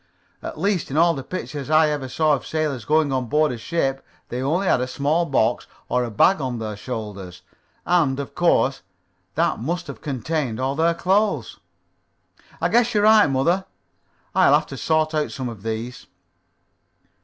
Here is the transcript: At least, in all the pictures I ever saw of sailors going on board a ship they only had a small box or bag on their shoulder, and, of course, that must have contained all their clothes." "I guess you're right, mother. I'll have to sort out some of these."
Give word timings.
At 0.41 0.57
least, 0.59 0.89
in 0.89 0.97
all 0.97 1.13
the 1.13 1.21
pictures 1.21 1.69
I 1.69 1.89
ever 1.91 2.09
saw 2.09 2.33
of 2.33 2.43
sailors 2.43 2.85
going 2.85 3.13
on 3.13 3.27
board 3.27 3.51
a 3.51 3.57
ship 3.59 4.03
they 4.29 4.41
only 4.41 4.65
had 4.65 4.81
a 4.81 4.87
small 4.87 5.27
box 5.27 5.67
or 5.89 6.09
bag 6.09 6.41
on 6.41 6.57
their 6.57 6.75
shoulder, 6.75 7.31
and, 7.85 8.19
of 8.19 8.33
course, 8.33 8.81
that 9.35 9.59
must 9.59 9.85
have 9.85 10.01
contained 10.01 10.59
all 10.59 10.73
their 10.75 10.95
clothes." 10.95 11.59
"I 12.59 12.69
guess 12.69 12.95
you're 12.95 13.03
right, 13.03 13.27
mother. 13.29 13.65
I'll 14.33 14.55
have 14.55 14.65
to 14.73 14.75
sort 14.77 15.13
out 15.13 15.29
some 15.29 15.47
of 15.49 15.61
these." 15.61 16.07